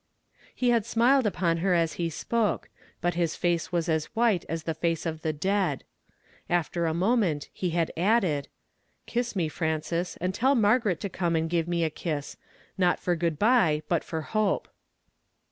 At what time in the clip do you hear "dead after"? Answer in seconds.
5.31-6.87